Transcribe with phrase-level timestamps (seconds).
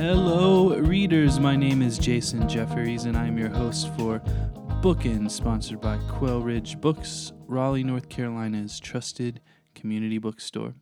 [0.00, 1.38] Hello, readers.
[1.38, 4.20] My name is Jason Jefferies, and I'm your host for
[4.80, 9.42] Bookin, sponsored by Quail Ridge Books, Raleigh, North Carolina's trusted
[9.74, 10.72] community bookstore.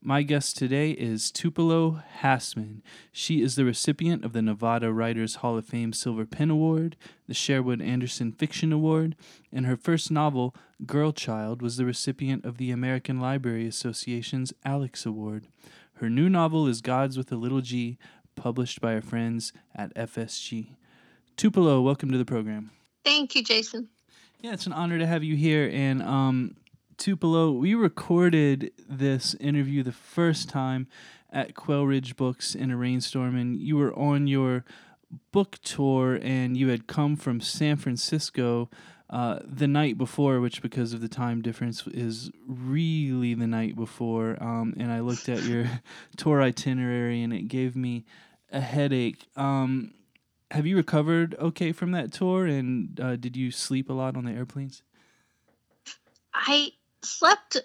[0.00, 2.82] My guest today is Tupelo Hassman.
[3.10, 6.96] She is the recipient of the Nevada Writers Hall of Fame Silver Pen Award,
[7.26, 9.16] the Sherwood Anderson Fiction Award,
[9.52, 10.54] and her first novel,
[10.86, 15.48] Girl Child, was the recipient of the American Library Association's Alex Award.
[15.94, 17.98] Her new novel is Gods with a Little G,
[18.40, 20.68] published by our friends at FSG.
[21.36, 22.70] Tupelo, welcome to the program.
[23.04, 23.90] Thank you, Jason.
[24.40, 25.70] Yeah, it's an honor to have you here.
[25.70, 26.56] And um,
[26.96, 30.88] Tupelo, we recorded this interview the first time
[31.30, 34.64] at Quail Ridge Books in a rainstorm, and you were on your
[35.32, 38.70] book tour and you had come from San Francisco
[39.10, 44.40] uh, the night before, which because of the time difference is really the night before.
[44.40, 45.68] Um, and I looked at your
[46.16, 48.04] tour itinerary and it gave me
[48.52, 49.26] a headache.
[49.36, 49.94] Um,
[50.50, 52.46] have you recovered okay from that tour?
[52.46, 54.82] And uh, did you sleep a lot on the airplanes?
[56.34, 57.56] I slept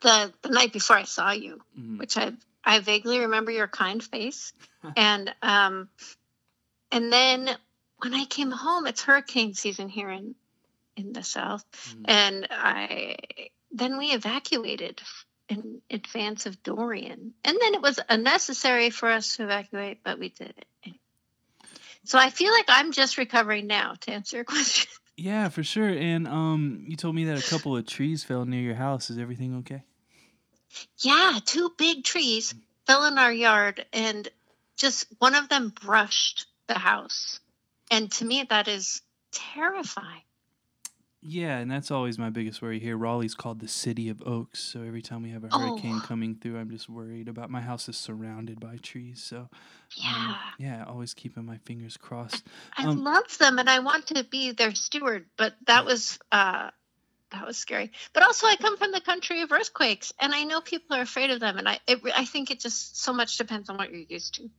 [0.00, 1.98] the the night before I saw you, mm-hmm.
[1.98, 2.32] which I
[2.64, 4.52] I vaguely remember your kind face,
[4.96, 5.88] and um,
[6.90, 7.50] and then
[7.98, 10.34] when I came home, it's hurricane season here in
[10.96, 12.02] in the south, mm-hmm.
[12.06, 13.16] and I
[13.70, 15.00] then we evacuated
[15.48, 20.30] in advance of Dorian, and then it was unnecessary for us to evacuate, but we
[20.30, 20.94] did it.
[22.04, 23.94] So I feel like I'm just recovering now.
[24.00, 24.90] To answer your question.
[25.16, 25.88] Yeah, for sure.
[25.88, 29.10] And um, you told me that a couple of trees fell near your house.
[29.10, 29.84] Is everything okay?
[30.98, 32.54] Yeah, two big trees
[32.86, 34.26] fell in our yard, and
[34.76, 37.40] just one of them brushed the house.
[37.90, 40.22] And to me, that is terrifying.
[41.24, 42.96] Yeah, and that's always my biggest worry here.
[42.96, 46.06] Raleigh's called the city of oaks, so every time we have a hurricane oh.
[46.06, 49.22] coming through, I'm just worried about my house is surrounded by trees.
[49.22, 49.48] So, um,
[49.96, 52.44] yeah, um, yeah, always keeping my fingers crossed.
[52.76, 56.70] I um, love them, and I want to be their steward, but that was uh,
[57.30, 57.92] that was scary.
[58.12, 61.30] But also, I come from the country of earthquakes, and I know people are afraid
[61.30, 64.00] of them, and I it, I think it just so much depends on what you're
[64.08, 64.50] used to.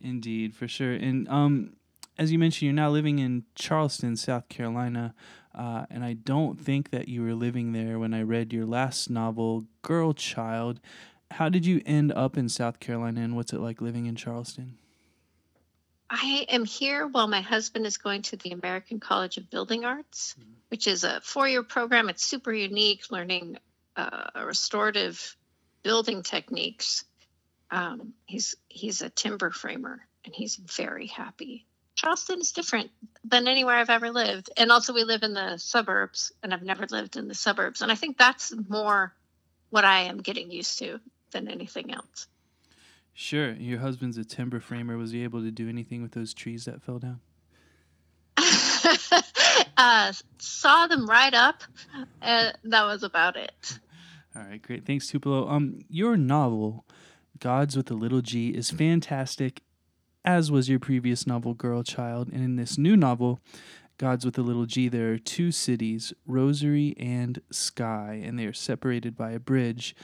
[0.00, 1.74] Indeed, for sure, and um,
[2.16, 5.14] as you mentioned, you're now living in Charleston, South Carolina.
[5.54, 9.10] Uh, and I don't think that you were living there when I read your last
[9.10, 10.80] novel, Girl Child.
[11.32, 14.78] How did you end up in South Carolina, and what's it like living in Charleston?
[16.08, 20.34] I am here while my husband is going to the American College of Building Arts,
[20.38, 20.50] mm-hmm.
[20.68, 22.08] which is a four year program.
[22.08, 23.58] It's super unique, learning
[23.96, 25.36] uh, restorative
[25.82, 27.04] building techniques.
[27.70, 32.90] Um, he's he's a timber framer, and he's very happy Charleston is different
[33.24, 34.50] than anywhere I've ever lived.
[34.56, 37.82] And also, we live in the suburbs, and I've never lived in the suburbs.
[37.82, 39.14] And I think that's more
[39.70, 41.00] what I am getting used to
[41.32, 42.26] than anything else.
[43.12, 43.52] Sure.
[43.52, 44.96] Your husband's a timber framer.
[44.96, 47.20] Was he able to do anything with those trees that fell down?
[49.76, 51.62] uh, saw them right up.
[52.22, 53.78] and that was about it.
[54.36, 54.86] All right, great.
[54.86, 55.48] Thanks, Tupelo.
[55.48, 56.86] Um, your novel,
[57.40, 59.62] Gods with a Little G, is fantastic
[60.24, 62.28] as was your previous novel, Girl Child.
[62.32, 63.40] And in this new novel,
[63.98, 68.52] Gods with a Little G, there are two cities, Rosary and Sky, and they are
[68.52, 69.94] separated by a bridge.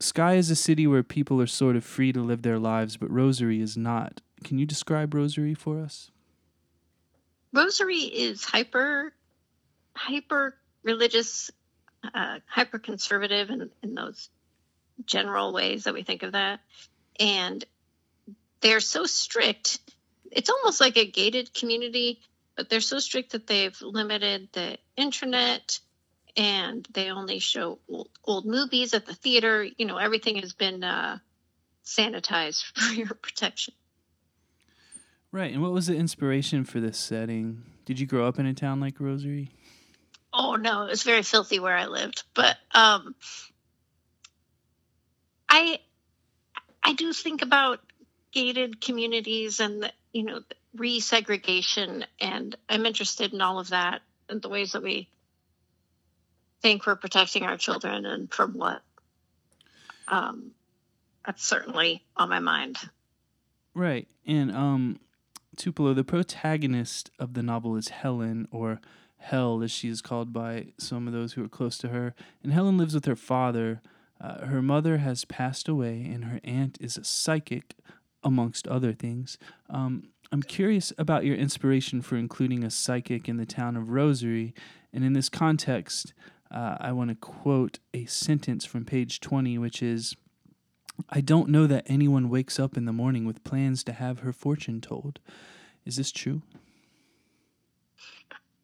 [0.00, 3.10] Sky is a city where people are sort of free to live their lives, but
[3.10, 4.20] Rosary is not.
[4.42, 6.10] Can you describe Rosary for us?
[7.52, 9.12] Rosary is hyper,
[9.94, 11.50] hyper religious,
[12.14, 14.30] uh, hyper conservative in, in those
[15.04, 16.60] general ways that we think of that.
[17.20, 17.64] And
[18.64, 19.78] they're so strict.
[20.32, 22.22] It's almost like a gated community,
[22.56, 25.78] but they're so strict that they've limited the internet
[26.34, 29.62] and they only show old, old movies at the theater.
[29.76, 31.18] You know, everything has been uh,
[31.84, 33.74] sanitized for your protection.
[35.30, 35.52] Right.
[35.52, 37.64] And what was the inspiration for this setting?
[37.84, 39.50] Did you grow up in a town like Rosary?
[40.32, 42.22] Oh no, it was very filthy where I lived.
[42.32, 43.14] But um,
[45.50, 45.80] I
[46.82, 47.80] I do think about
[48.34, 50.40] gated communities and you know
[50.76, 52.04] resegregation.
[52.20, 55.08] And i'm interested in all of that and the ways that we
[56.60, 58.82] think we're protecting our children and from what
[60.08, 60.50] um,
[61.24, 62.78] that's certainly on my mind.
[63.74, 64.08] Right.
[64.26, 65.00] And um
[65.56, 68.80] tupelo the protagonist of the novel is helen or
[69.18, 72.14] hell as she is called by some of those who are close to her.
[72.42, 73.80] And helen lives with her father.
[74.20, 77.74] Uh, her mother has passed away and her aunt is a psychic
[78.24, 79.38] amongst other things.
[79.68, 84.54] Um, I'm curious about your inspiration for including a psychic in the town of Rosary.
[84.92, 86.12] And in this context,
[86.50, 90.16] uh, I want to quote a sentence from page 20, which is
[91.10, 94.32] I don't know that anyone wakes up in the morning with plans to have her
[94.32, 95.18] fortune told.
[95.84, 96.42] Is this true?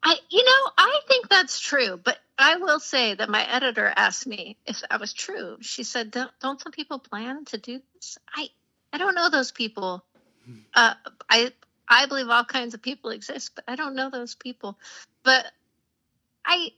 [0.03, 4.27] I, you know, I think that's true, but I will say that my editor asked
[4.27, 5.59] me if that was true.
[5.61, 8.49] She said, "Don't, don't some people plan to do this?" I,
[8.93, 10.05] I don't know those people.
[10.45, 10.55] Hmm.
[10.75, 10.95] Uh,
[11.29, 11.53] I,
[11.89, 14.79] I believe all kinds of people exist, but I don't know those people.
[15.23, 15.47] But
[16.45, 16.71] I,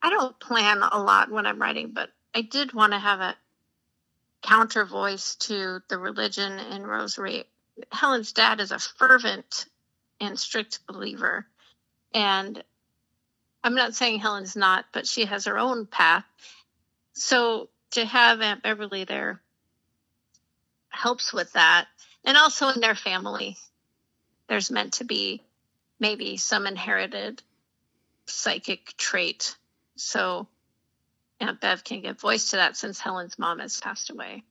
[0.00, 3.36] I don't plan a lot when I'm writing, but I did want to have a
[4.42, 7.44] counter voice to the religion in Rosary.
[7.90, 9.66] Helen's dad is a fervent
[10.20, 11.46] and strict believer
[12.14, 12.62] and
[13.64, 16.24] I'm not saying Helen's not, but she has her own path.
[17.14, 19.40] So to have Aunt Beverly there
[20.92, 21.86] helps with that.
[22.24, 23.56] And also in their family,
[24.48, 25.42] there's meant to be
[25.98, 27.42] maybe some inherited
[28.26, 29.56] psychic trait.
[29.96, 30.46] So
[31.40, 34.44] Aunt Bev can give voice to that since Helen's mom has passed away.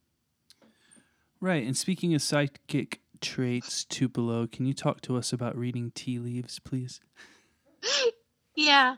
[1.39, 1.65] Right.
[1.65, 6.59] And speaking of psychic traits, Tupelo, can you talk to us about reading tea leaves,
[6.59, 6.99] please?
[8.55, 8.97] yeah,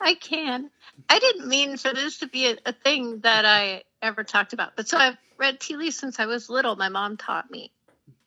[0.00, 0.70] I can.
[1.08, 4.76] I didn't mean for this to be a, a, thing that I ever talked about.
[4.76, 6.76] But so I've read tea leaves since I was little.
[6.76, 7.72] My mom taught me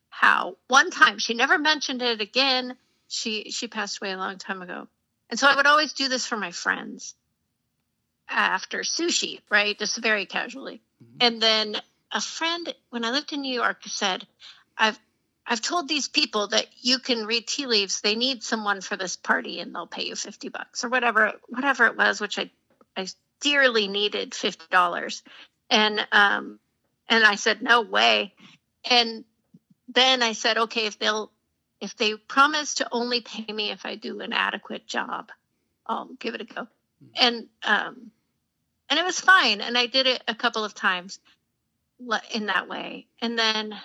[0.09, 0.57] how.
[0.67, 2.75] One time, she never mentioned it again.
[3.07, 4.87] She she passed away a long time ago,
[5.29, 7.15] and so I would always do this for my friends
[8.29, 9.77] after sushi, right?
[9.77, 10.81] Just very casually.
[11.03, 11.17] Mm-hmm.
[11.19, 11.75] And then
[12.11, 14.25] a friend, when I lived in New York, said,
[14.77, 14.99] "I've
[15.51, 17.99] I've told these people that you can read tea leaves.
[17.99, 21.87] They need someone for this party and they'll pay you 50 bucks or whatever, whatever
[21.87, 22.49] it was, which I,
[22.95, 23.07] I
[23.41, 25.21] dearly needed $50.
[25.69, 26.57] And, um,
[27.09, 28.33] and I said, no way.
[28.89, 29.25] And
[29.89, 31.29] then I said, okay, if they'll,
[31.81, 35.33] if they promise to only pay me if I do an adequate job,
[35.85, 36.61] I'll give it a go.
[36.61, 37.07] Hmm.
[37.19, 38.11] And, um,
[38.89, 39.59] and it was fine.
[39.59, 41.19] And I did it a couple of times
[42.33, 43.07] in that way.
[43.19, 43.75] And then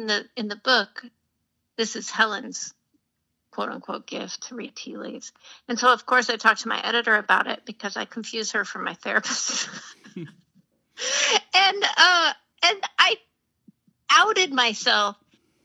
[0.00, 1.04] in the in the book,
[1.76, 2.74] this is Helen's
[3.50, 5.32] quote unquote gift to read tea leaves.
[5.68, 8.64] And so of course I talked to my editor about it because I confuse her
[8.64, 9.68] for my therapist.
[10.16, 10.26] and
[11.96, 12.32] uh
[12.64, 13.16] and I
[14.10, 15.16] outed myself.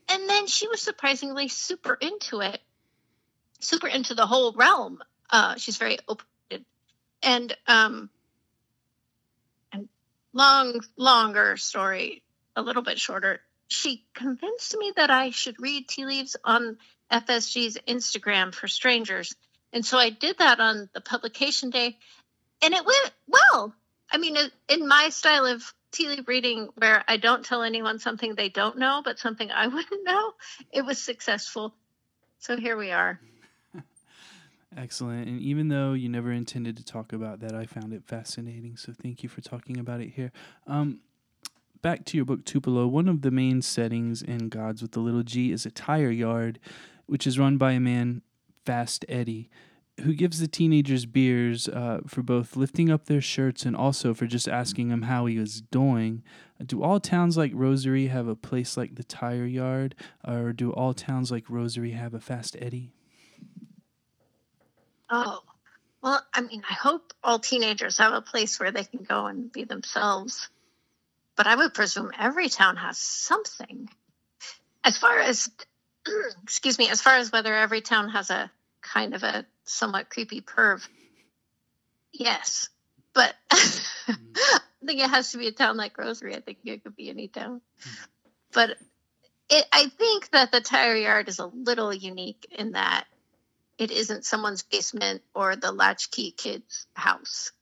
[0.08, 2.60] And then she was surprisingly super into it,
[3.60, 5.02] super into the whole realm.
[5.30, 6.26] Uh, she's very open
[7.22, 8.10] and um
[9.72, 9.88] and
[10.32, 12.22] long longer story
[12.54, 16.78] a little bit shorter she convinced me that I should read tea leaves on
[17.10, 19.34] FSG's Instagram for strangers.
[19.72, 21.98] And so I did that on the publication day,
[22.62, 23.74] and it went well.
[24.10, 24.36] I mean,
[24.68, 28.78] in my style of tea leaf reading, where I don't tell anyone something they don't
[28.78, 30.32] know, but something I wouldn't know,
[30.72, 31.74] it was successful.
[32.38, 33.20] So here we are.
[34.76, 35.26] Excellent.
[35.26, 38.76] And even though you never intended to talk about that, I found it fascinating.
[38.76, 40.32] So thank you for talking about it here.
[40.66, 41.00] Um,
[41.86, 45.22] back to your book Tupelo, one of the main settings in Gods with the Little
[45.22, 46.58] G is a tire yard,
[47.06, 48.22] which is run by a man,
[48.64, 49.48] Fast Eddie,
[50.00, 54.26] who gives the teenagers beers uh, for both lifting up their shirts and also for
[54.26, 56.24] just asking them how he was doing.
[56.60, 59.94] Do all towns like Rosary have a place like the tire yard,
[60.26, 62.90] or do all towns like Rosary have a Fast Eddie?
[65.08, 65.38] Oh,
[66.02, 69.52] well, I mean, I hope all teenagers have a place where they can go and
[69.52, 70.48] be themselves
[71.36, 73.88] but I would presume every town has something.
[74.82, 75.50] As far as,
[76.42, 80.40] excuse me, as far as whether every town has a kind of a somewhat creepy
[80.40, 80.86] perv,
[82.12, 82.68] yes.
[83.12, 84.16] But I
[84.84, 86.34] think it has to be a town like Rosary.
[86.34, 87.60] I think it could be any town.
[88.52, 88.76] But
[89.48, 93.04] it, I think that the tire yard is a little unique in that
[93.78, 97.52] it isn't someone's basement or the latchkey kid's house.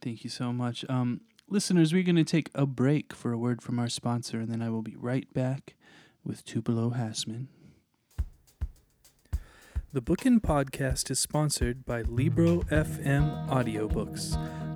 [0.00, 0.84] Thank you so much.
[0.88, 1.20] Um,
[1.52, 4.62] Listeners, we're going to take a break for a word from our sponsor, and then
[4.62, 5.76] I will be right back
[6.24, 7.48] with Tupelo Hassman.
[9.92, 14.32] The Bookin Podcast is sponsored by Libro FM Audiobooks.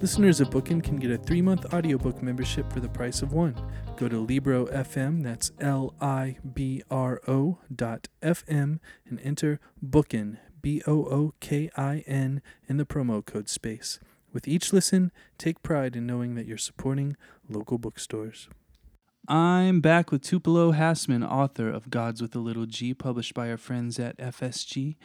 [0.00, 3.56] Listeners of Bookin can get a three month audiobook membership for the price of one.
[3.96, 10.36] Go to Libro FM, that's L I B R O dot FM, and enter Bookin,
[10.60, 13.98] B O O K I N, in the promo code space.
[14.34, 17.16] With each listen, take pride in knowing that you're supporting
[17.48, 18.50] local bookstores.
[19.26, 23.56] I'm back with Tupelo Hassman, author of Gods with a Little G, published by our
[23.56, 24.96] friends at FSG.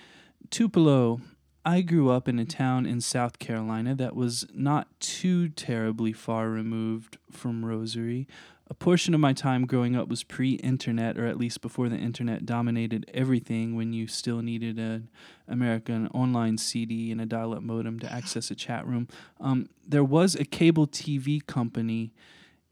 [0.50, 1.22] Tupelo,
[1.64, 6.50] I grew up in a town in South Carolina that was not too terribly far
[6.50, 8.28] removed from Rosary.
[8.68, 11.98] A portion of my time growing up was pre internet, or at least before the
[11.98, 15.10] internet dominated everything when you still needed an
[15.48, 19.08] American online CD and a dial up modem to access a chat room.
[19.40, 22.12] Um, there was a cable TV company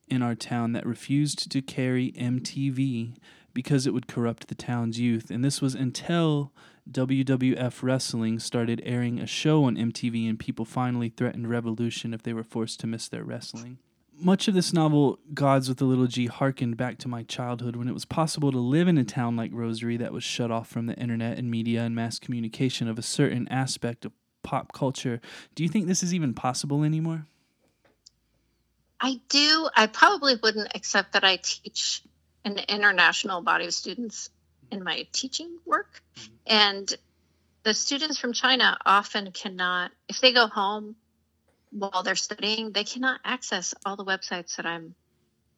[0.07, 3.17] in our town that refused to carry MTV
[3.53, 5.29] because it would corrupt the town's youth.
[5.29, 6.53] And this was until
[6.91, 12.33] WWF Wrestling started airing a show on MTV, and people finally threatened revolution if they
[12.33, 13.77] were forced to miss their wrestling.
[14.21, 17.87] Much of this novel, Gods with a Little G, harkened back to my childhood when
[17.87, 20.87] it was possible to live in a town like Rosary that was shut off from
[20.87, 24.11] the internet and media and mass communication of a certain aspect of
[24.43, 25.21] pop culture.
[25.55, 27.27] Do you think this is even possible anymore?
[28.99, 29.69] I do.
[29.75, 32.01] I probably wouldn't accept that I teach
[32.43, 34.29] an international body of students
[34.71, 36.01] in my teaching work.
[36.15, 36.33] Mm-hmm.
[36.47, 36.97] And
[37.63, 40.95] the students from China often cannot, if they go home
[41.71, 44.95] while they're studying, they cannot access all the websites that I'm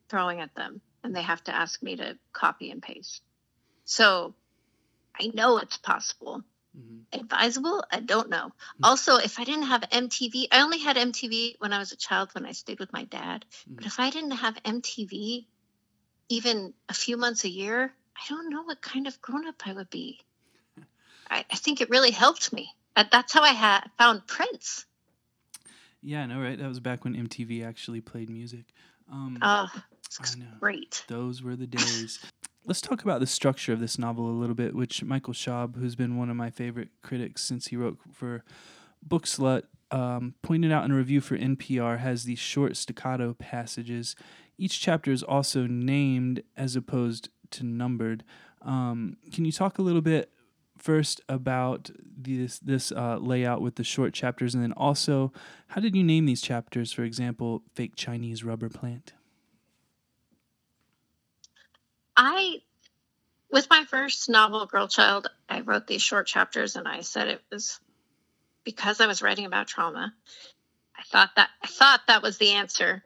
[0.10, 0.82] throwing at them.
[1.03, 3.22] And they have to ask me to copy and paste.
[3.86, 4.34] So
[5.20, 6.44] I know it's possible.
[6.77, 7.20] Mm-hmm.
[7.20, 7.84] Advisable?
[7.91, 8.48] I don't know.
[8.48, 8.86] Mm-hmm.
[8.86, 12.30] Also, if I didn't have MTV, I only had MTV when I was a child
[12.34, 13.46] when I stayed with my dad.
[13.50, 13.75] Mm-hmm.
[13.75, 15.46] But if I didn't have MTV
[16.30, 19.73] even a few months a year, I don't know what kind of grown up I
[19.73, 20.19] would be.
[21.29, 22.69] I, I think it really helped me.
[22.95, 24.85] That's how I had found Prince.
[26.03, 26.57] Yeah, I know, right.
[26.57, 28.65] That was back when MTV actually played music.
[29.11, 29.69] Um, oh,
[30.59, 31.03] great.
[31.07, 32.19] Those were the days.
[32.65, 35.95] Let's talk about the structure of this novel a little bit, which Michael Schaub, who's
[35.95, 38.43] been one of my favorite critics since he wrote for
[39.07, 44.15] Bookslut, um, pointed out in a review for NPR, has these short staccato passages.
[44.59, 48.24] Each chapter is also named as opposed to numbered.
[48.62, 50.31] Um, can you talk a little bit
[50.77, 55.31] first about this this uh, layout with the short chapters, and then also
[55.67, 56.91] how did you name these chapters?
[56.91, 59.13] For example, fake Chinese rubber plant.
[62.17, 62.58] I,
[63.51, 67.41] with my first novel, Girl Child, I wrote these short chapters, and I said it
[67.51, 67.79] was
[68.63, 70.13] because I was writing about trauma.
[70.98, 73.03] I thought that I thought that was the answer,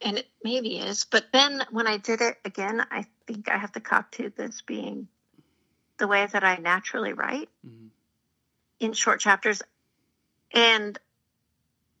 [0.00, 1.04] and it maybe is.
[1.04, 4.62] But then when I did it again, I think I have to cop to this
[4.62, 5.08] being
[5.98, 7.86] the way that I naturally write mm-hmm.
[8.80, 9.62] in short chapters,
[10.52, 10.98] and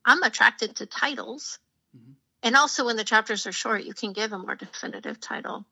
[0.04, 1.58] I'm attracted to titles.
[1.96, 2.12] Mm-hmm.
[2.42, 5.64] And also, when the chapters are short, you can give a more definitive title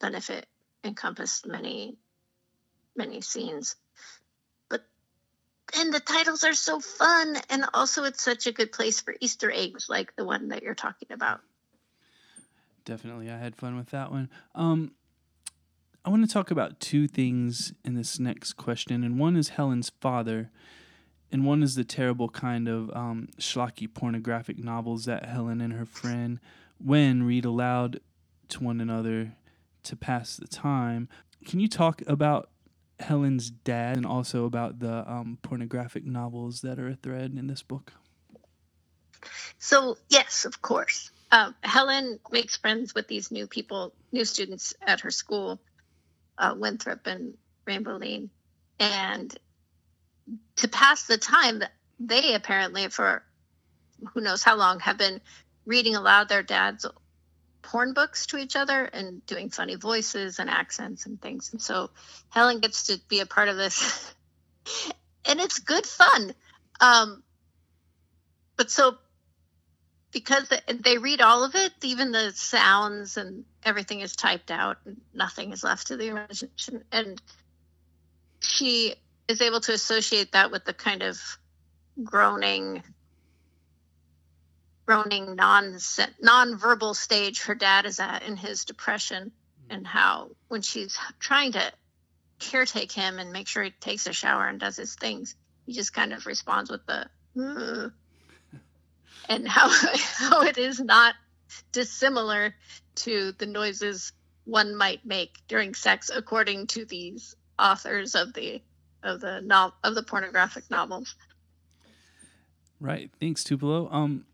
[0.00, 0.46] than if it
[0.82, 1.96] encompassed many,
[2.96, 3.76] many scenes.
[4.68, 4.84] But
[5.76, 9.50] and the titles are so fun, and also it's such a good place for Easter
[9.52, 11.40] eggs, like the one that you're talking about.
[12.88, 14.30] Definitely, I had fun with that one.
[14.54, 14.92] Um,
[16.06, 19.92] I want to talk about two things in this next question, and one is Helen's
[20.00, 20.50] father,
[21.30, 25.84] and one is the terrible kind of um, schlocky pornographic novels that Helen and her
[25.84, 26.40] friend
[26.82, 28.00] Wen read aloud
[28.48, 29.34] to one another
[29.82, 31.10] to pass the time.
[31.44, 32.48] Can you talk about
[33.00, 37.62] Helen's dad and also about the um, pornographic novels that are a thread in this
[37.62, 37.92] book?
[39.58, 41.10] So, yes, of course.
[41.30, 45.60] Uh, Helen makes friends with these new people, new students at her school,
[46.38, 48.30] uh, Winthrop and Rainbow Lane.
[48.78, 49.36] And
[50.56, 51.62] to pass the time,
[52.00, 53.22] they apparently, for
[54.12, 55.20] who knows how long, have been
[55.66, 56.86] reading aloud their dad's
[57.60, 61.52] porn books to each other and doing funny voices and accents and things.
[61.52, 61.90] And so
[62.30, 64.14] Helen gets to be a part of this,
[65.28, 66.34] and it's good fun.
[66.80, 67.22] Um,
[68.56, 68.96] but so
[70.12, 70.50] because
[70.80, 75.52] they read all of it, even the sounds and everything is typed out, and nothing
[75.52, 76.84] is left to the imagination.
[76.90, 77.20] And
[78.40, 78.94] she
[79.28, 81.18] is able to associate that with the kind of
[82.02, 82.82] groaning
[84.86, 85.76] groaning non
[86.22, 89.76] non-verbal stage her dad is at in his depression mm-hmm.
[89.76, 91.72] and how when she's trying to
[92.40, 95.34] caretake him and make sure he takes a shower and does his things
[95.66, 97.92] he just kind of responds with the mm.
[99.28, 99.68] And how
[100.16, 101.14] how it is not
[101.72, 102.54] dissimilar
[102.94, 104.12] to the noises
[104.44, 108.62] one might make during sex according to these authors of the
[109.02, 111.14] of the novel of the pornographic novels
[112.80, 114.24] right thanks tupelo um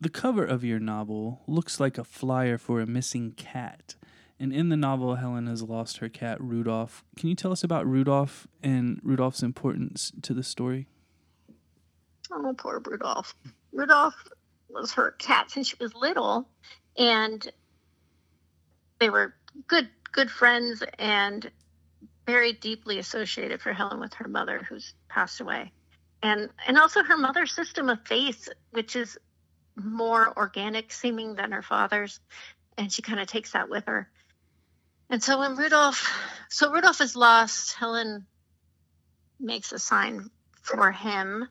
[0.00, 3.96] the cover of your novel looks like a flyer for a missing cat.
[4.38, 7.02] And in the novel, Helen has lost her cat, Rudolph.
[7.16, 10.86] Can you tell us about Rudolph and Rudolph's importance to the story?
[12.30, 13.34] Oh, poor Rudolph.
[13.72, 14.14] Rudolph
[14.68, 16.48] was her cat since she was little.
[16.96, 17.46] And
[18.98, 19.34] they were
[19.66, 21.50] good good friends and
[22.26, 25.72] very deeply associated for Helen with her mother, who's passed away,
[26.22, 29.18] and and also her mother's system of faith, which is
[29.76, 32.20] more organic seeming than her father's,
[32.76, 34.10] and she kind of takes that with her.
[35.08, 36.06] And so when Rudolph,
[36.50, 38.26] so Rudolph is lost, Helen
[39.40, 40.28] makes a sign
[40.62, 41.48] for him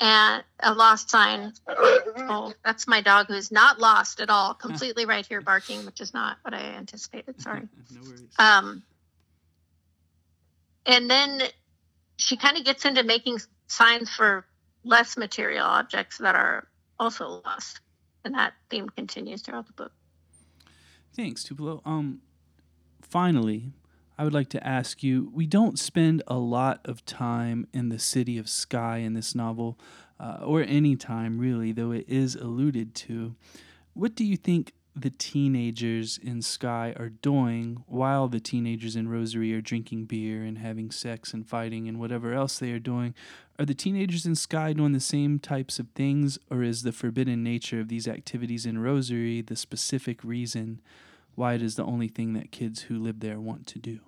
[0.00, 1.52] and a lost sign.
[2.32, 6.14] Oh, that's my dog who's not lost at all, completely right here barking, which is
[6.14, 7.40] not what I anticipated.
[7.40, 7.62] Sorry.
[7.90, 8.28] no worries.
[8.38, 8.82] Um,
[10.86, 11.42] and then
[12.16, 14.44] she kind of gets into making signs for
[14.84, 16.68] less material objects that are
[17.00, 17.80] also lost,
[18.24, 19.92] and that theme continues throughout the book.
[21.14, 21.82] Thanks, Tupelo.
[21.84, 22.20] Um,
[23.02, 23.72] finally,
[24.20, 27.98] I would like to ask you we don't spend a lot of time in the
[27.98, 29.78] city of Sky in this novel,
[30.20, 33.34] uh, or any time really, though it is alluded to.
[33.94, 39.54] What do you think the teenagers in Sky are doing while the teenagers in Rosary
[39.54, 43.14] are drinking beer and having sex and fighting and whatever else they are doing?
[43.58, 47.42] Are the teenagers in Sky doing the same types of things, or is the forbidden
[47.42, 50.82] nature of these activities in Rosary the specific reason
[51.36, 54.00] why it is the only thing that kids who live there want to do?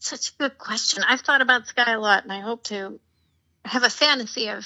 [0.00, 1.04] Such a good question.
[1.06, 2.98] I've thought about Sky a lot, and I hope to
[3.66, 4.64] have a fantasy of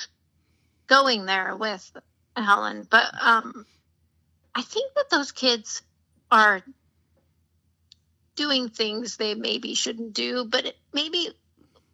[0.86, 1.90] going there with
[2.36, 2.86] Helen.
[2.88, 3.66] But um,
[4.54, 5.82] I think that those kids
[6.30, 6.62] are
[8.36, 11.30] doing things they maybe shouldn't do, but maybe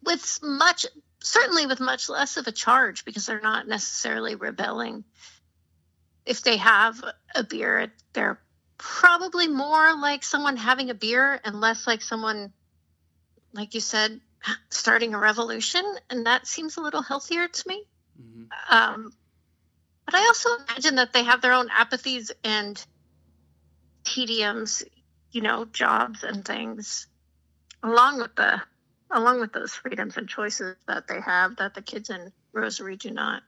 [0.03, 0.85] with much,
[1.19, 5.03] certainly with much less of a charge because they're not necessarily rebelling.
[6.27, 8.39] If they have a beer, they're
[8.77, 12.53] probably more like someone having a beer and less like someone
[13.53, 14.19] like you said,
[14.69, 17.83] starting a revolution, and that seems a little healthier to me.
[18.21, 18.73] Mm-hmm.
[18.73, 19.13] Um,
[20.05, 22.83] but I also imagine that they have their own apathies and
[24.03, 24.83] tediums,
[25.31, 27.07] you know, jobs and things,
[27.83, 28.61] along with the
[29.13, 33.11] along with those freedoms and choices that they have that the kids in Rosary do
[33.11, 33.43] not.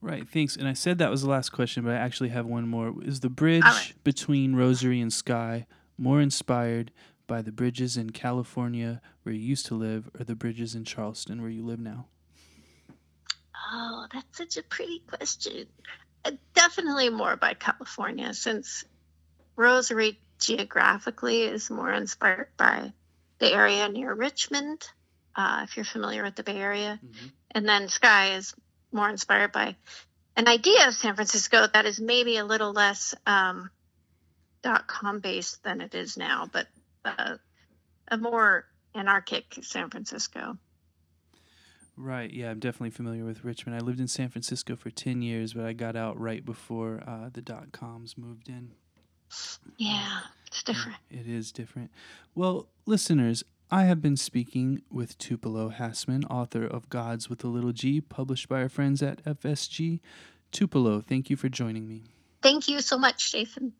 [0.00, 0.56] Right, thanks.
[0.56, 2.94] And I said that was the last question, but I actually have one more.
[3.02, 3.92] Is the bridge right.
[4.02, 6.90] between Rosary and Sky more inspired
[7.26, 11.40] by the bridges in California where you used to live or the bridges in Charleston
[11.40, 12.06] where you live now?
[13.74, 15.66] Oh, that's such a pretty question.
[16.24, 18.84] Uh, definitely more by California since
[19.56, 22.92] Rosary geographically is more inspired by
[23.38, 24.86] the area near Richmond,
[25.34, 27.00] uh, if you're familiar with the Bay Area.
[27.04, 27.26] Mm-hmm.
[27.52, 28.54] And then Sky is
[28.92, 29.76] more inspired by
[30.36, 33.70] an idea of San Francisco that is maybe a little less um,
[34.62, 36.66] dot com based than it is now, but
[37.04, 37.38] a,
[38.08, 40.56] a more anarchic San Francisco.
[41.96, 42.32] Right.
[42.32, 43.76] Yeah, I'm definitely familiar with Richmond.
[43.76, 47.28] I lived in San Francisco for 10 years, but I got out right before uh,
[47.32, 48.72] the dot coms moved in.
[49.76, 50.98] Yeah, it's different.
[51.10, 51.90] It is different.
[52.34, 57.72] Well, listeners, I have been speaking with Tupelo Hassman, author of Gods with a Little
[57.72, 60.00] G, published by our friends at FSG.
[60.50, 62.02] Tupelo, thank you for joining me.
[62.42, 63.72] Thank you so much, Jason.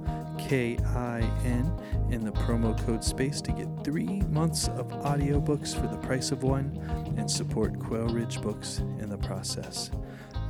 [0.48, 1.72] K I N
[2.10, 6.42] in the promo code space to get three months of audiobooks for the price of
[6.42, 6.76] one
[7.16, 9.90] and support Quail Ridge Books in the process.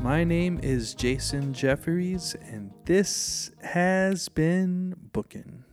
[0.00, 5.64] My name is Jason Jefferies, and this has been Bookin'.